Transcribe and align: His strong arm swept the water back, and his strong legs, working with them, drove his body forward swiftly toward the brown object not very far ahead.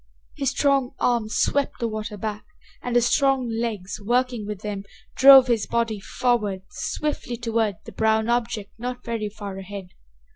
His 0.35 0.49
strong 0.49 0.95
arm 0.97 1.29
swept 1.29 1.79
the 1.79 1.87
water 1.87 2.17
back, 2.17 2.43
and 2.81 2.95
his 2.95 3.05
strong 3.05 3.47
legs, 3.49 4.01
working 4.01 4.47
with 4.47 4.61
them, 4.61 4.83
drove 5.15 5.45
his 5.45 5.67
body 5.67 5.99
forward 5.99 6.63
swiftly 6.71 7.37
toward 7.37 7.75
the 7.85 7.91
brown 7.91 8.27
object 8.27 8.71
not 8.79 9.03
very 9.05 9.29
far 9.29 9.59
ahead. 9.59 9.89